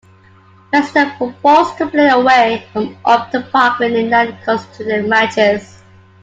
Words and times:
West 0.73 0.95
Ham 0.97 1.13
were 1.19 1.31
forced 1.43 1.77
to 1.77 1.85
play 1.87 2.09
away 2.09 2.65
from 2.73 2.97
Upton 3.05 3.43
Park, 3.51 3.77
winning 3.77 4.09
nine 4.09 4.35
consecutive 4.43 5.05
matches. 5.05 5.83